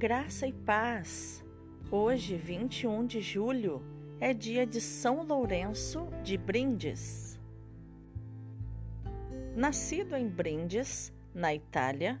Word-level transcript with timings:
Graça 0.00 0.46
e 0.46 0.52
paz. 0.54 1.44
Hoje, 1.90 2.34
21 2.34 3.04
de 3.04 3.20
julho, 3.20 3.82
é 4.18 4.32
dia 4.32 4.66
de 4.66 4.80
São 4.80 5.22
Lourenço 5.22 6.08
de 6.22 6.38
Brindes. 6.38 7.38
Nascido 9.54 10.16
em 10.16 10.26
Brindes, 10.26 11.12
na 11.34 11.54
Itália, 11.54 12.18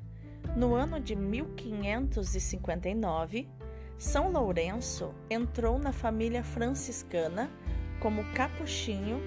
no 0.54 0.74
ano 0.74 1.00
de 1.00 1.16
1559, 1.16 3.48
São 3.96 4.30
Lourenço 4.30 5.14
entrou 5.30 5.78
na 5.78 5.90
família 5.90 6.44
franciscana 6.44 7.50
como 7.98 8.30
capuchinho 8.34 9.18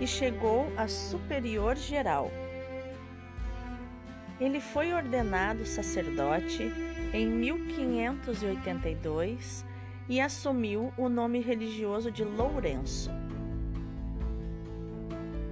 e 0.00 0.06
chegou 0.08 0.66
a 0.76 0.88
superior 0.88 1.76
geral. 1.76 2.28
Ele 4.40 4.58
foi 4.58 4.92
ordenado 4.94 5.66
sacerdote 5.66 6.72
em 7.12 7.26
1582 7.26 9.66
e 10.08 10.18
assumiu 10.20 10.94
o 10.96 11.10
nome 11.10 11.40
religioso 11.40 12.10
de 12.10 12.24
Lourenço. 12.24 13.10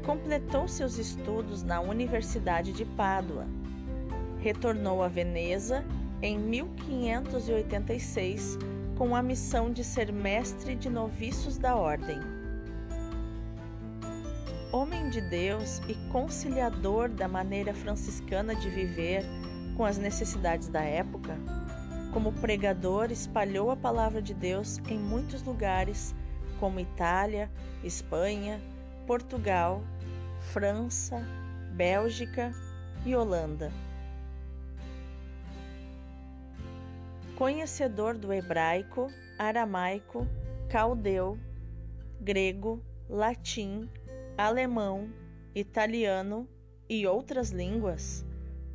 Completou 0.06 0.66
seus 0.66 0.96
estudos 0.96 1.62
na 1.62 1.82
Universidade 1.82 2.72
de 2.72 2.86
Pádua. 2.86 3.46
Retornou 4.40 5.02
a 5.02 5.08
Veneza 5.08 5.84
em 6.22 6.38
1586 6.38 8.56
com 8.96 9.14
a 9.14 9.22
missão 9.22 9.70
de 9.70 9.84
ser 9.84 10.10
mestre 10.10 10.74
de 10.74 10.88
noviços 10.88 11.58
da 11.58 11.76
ordem 11.76 12.37
homem 14.70 15.08
de 15.08 15.20
Deus 15.20 15.80
e 15.88 15.94
conciliador 16.10 17.08
da 17.08 17.26
maneira 17.26 17.72
franciscana 17.72 18.54
de 18.54 18.68
viver 18.68 19.24
com 19.76 19.84
as 19.84 19.96
necessidades 19.96 20.68
da 20.68 20.82
época, 20.82 21.38
como 22.12 22.32
pregador 22.32 23.10
espalhou 23.10 23.70
a 23.70 23.76
palavra 23.76 24.20
de 24.20 24.34
Deus 24.34 24.78
em 24.88 24.98
muitos 24.98 25.42
lugares, 25.42 26.14
como 26.60 26.80
Itália, 26.80 27.50
Espanha, 27.82 28.60
Portugal, 29.06 29.82
França, 30.52 31.24
Bélgica 31.74 32.52
e 33.06 33.14
Holanda. 33.14 33.72
Conhecedor 37.36 38.18
do 38.18 38.32
hebraico, 38.32 39.06
aramaico, 39.38 40.26
caldeu, 40.68 41.38
grego, 42.20 42.82
latim, 43.08 43.88
alemão, 44.38 45.12
italiano 45.52 46.48
e 46.88 47.04
outras 47.08 47.50
línguas, 47.50 48.24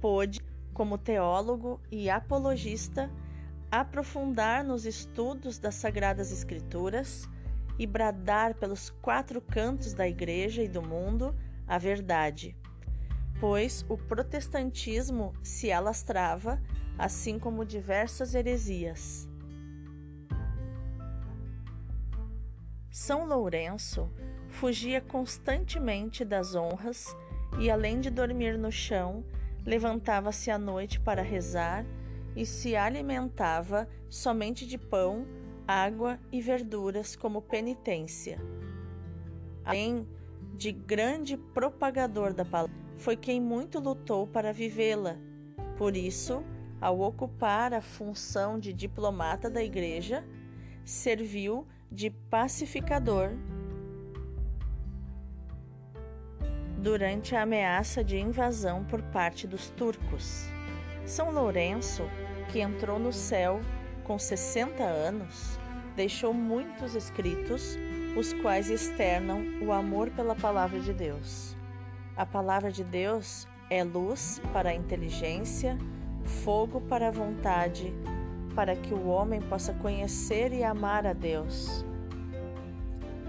pôde, 0.02 0.42
como 0.74 0.98
teólogo 0.98 1.80
e 1.90 2.10
apologista, 2.10 3.10
aprofundar 3.72 4.62
nos 4.64 4.86
estudos 4.86 5.58
das 5.58 5.76
Sagradas 5.76 6.34
Escrituras 6.34 7.30
e 7.80 7.88
bradar 7.88 8.56
pelos 8.56 8.90
quatro 8.90 9.40
cantos 9.40 9.94
da 9.94 10.08
Igreja 10.08 10.62
e 10.62 10.68
do 10.68 10.82
mundo 10.82 11.34
a 11.66 11.78
verdade, 11.78 12.58
pois 13.40 13.86
o 13.88 13.98
protestantismo 13.98 15.34
se 15.42 15.72
alastrava, 15.72 16.62
assim 16.98 17.40
como 17.40 17.66
diversas 17.66 18.36
heresias. 18.36 19.30
São 22.92 23.26
Lourenço 23.26 24.12
fugia 24.54 25.02
constantemente 25.02 26.24
das 26.24 26.56
honras 26.56 27.18
e, 27.60 27.70
além 27.70 28.00
de 28.00 28.10
dormir 28.10 28.58
no 28.58 28.72
chão, 28.72 29.24
levantava-se 29.66 30.52
à 30.52 30.58
noite 30.58 31.00
para 31.00 31.22
rezar 31.22 31.86
e 32.36 32.46
se 32.46 32.76
alimentava 32.76 33.90
somente 34.10 34.66
de 34.66 34.78
pão, 34.78 35.26
água 35.68 36.20
e 36.32 36.40
verduras 36.40 37.16
como 37.16 37.42
penitência. 37.42 38.40
Além 39.66 40.08
de 40.56 40.72
grande 40.72 41.36
propagador 41.36 42.34
da 42.34 42.46
palavra, 42.46 42.76
foi 42.98 43.18
quem 43.18 43.42
muito 43.42 43.80
lutou 43.80 44.28
para 44.28 44.54
vivê-la. 44.54 45.18
Por 45.78 45.98
isso, 45.98 46.44
ao 46.80 47.00
ocupar 47.00 47.74
a 47.74 47.82
função 47.82 48.60
de 48.60 48.72
diplomata 48.72 49.50
da 49.50 49.64
Igreja, 49.64 50.24
serviu 50.86 51.68
de 51.92 52.10
pacificador 52.10 53.32
durante 56.84 57.34
a 57.34 57.44
ameaça 57.44 58.04
de 58.04 58.20
invasão 58.20 58.84
por 58.84 59.02
parte 59.02 59.48
dos 59.48 59.70
turcos. 59.70 60.50
São 61.06 61.32
Lourenço, 61.32 62.04
que 62.52 62.60
entrou 62.60 63.00
no 63.00 63.14
céu 63.14 63.62
com 64.04 64.20
60 64.20 64.84
anos, 64.84 65.58
deixou 65.96 66.34
muitos 66.34 66.94
escritos, 66.94 67.78
os 68.18 68.34
quais 68.34 68.70
externam 68.70 69.46
o 69.62 69.72
amor 69.72 70.10
pela 70.12 70.36
palavra 70.36 70.78
de 70.82 70.94
Deus. 70.94 71.56
A 72.18 72.26
palavra 72.26 72.70
de 72.70 72.84
Deus 72.84 73.48
é 73.70 73.82
luz 73.82 74.42
para 74.52 74.72
a 74.72 74.76
inteligência, 74.76 75.78
fogo 76.44 76.82
para 76.82 77.08
a 77.08 77.12
vontade, 77.12 77.94
para 78.54 78.76
que 78.76 78.94
o 78.94 79.08
homem 79.08 79.42
possa 79.42 79.74
conhecer 79.76 80.52
e 80.52 80.66
amar 80.66 81.08
a 81.08 81.14
Deus. 81.14 81.86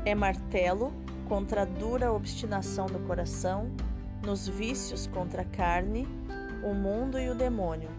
É 0.04 0.12
martelo 0.12 1.03
contra 1.28 1.62
a 1.62 1.64
dura 1.64 2.12
obstinação 2.12 2.86
do 2.86 2.98
coração, 3.00 3.70
nos 4.24 4.46
vícios 4.48 5.06
contra 5.06 5.42
a 5.42 5.44
carne, 5.44 6.08
o 6.62 6.72
mundo 6.72 7.18
e 7.18 7.28
o 7.28 7.34
demônio. 7.34 7.90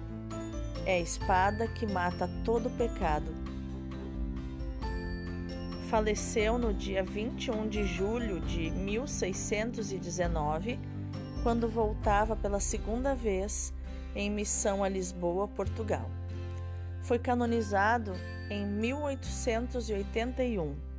É 0.86 0.96
a 0.96 1.00
espada 1.00 1.68
que 1.68 1.86
mata 1.86 2.28
todo 2.44 2.70
pecado. 2.72 3.32
Faleceu 5.90 6.58
no 6.58 6.74
dia 6.74 7.04
21 7.04 7.70
de 7.70 7.84
julho 7.84 8.40
de 8.42 8.72
1619, 8.72 10.80
quando 11.44 11.70
voltava 11.70 12.36
pela 12.36 12.60
segunda 12.60 13.14
vez 13.14 13.72
em 14.16 14.32
missão 14.32 14.84
a 14.84 14.90
Lisboa, 14.90 15.48
Portugal. 15.48 16.10
Foi 17.02 17.20
canonizado 17.20 18.14
em 18.50 18.66
1881. 18.66 20.95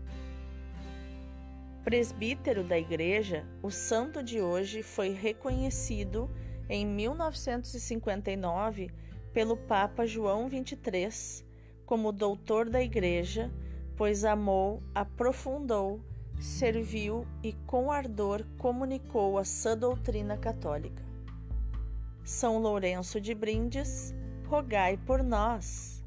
Presbítero 1.87 2.63
da 2.65 2.77
Igreja, 2.77 3.47
o 3.63 3.71
santo 3.71 4.21
de 4.21 4.41
hoje 4.41 4.83
foi 4.83 5.11
reconhecido 5.11 6.29
em 6.69 6.85
1959 6.85 8.91
pelo 9.33 9.57
Papa 9.57 10.05
João 10.05 10.49
XXIII 10.49 11.47
como 11.85 12.11
doutor 12.11 12.69
da 12.69 12.83
Igreja, 12.83 13.53
pois 13.97 14.25
amou, 14.25 14.83
aprofundou, 14.93 16.01
serviu 16.41 17.25
e 17.41 17.53
com 17.53 17.93
ardor 17.93 18.45
comunicou 18.59 19.39
a 19.39 19.45
sã 19.45 19.79
doutrina 19.79 20.37
católica. 20.37 21.05
São 22.25 22.59
Lourenço 22.59 23.21
de 23.21 23.33
Brindes, 23.33 24.13
rogai 24.49 24.97
por 24.97 25.23
nós. 25.23 26.05